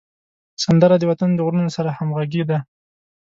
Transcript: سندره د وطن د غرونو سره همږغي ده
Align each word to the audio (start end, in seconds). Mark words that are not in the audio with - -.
سندره 0.63 0.95
د 0.99 1.03
وطن 1.11 1.29
د 1.35 1.39
غرونو 1.45 1.69
سره 1.77 1.89
همږغي 1.97 2.43
ده 2.49 2.57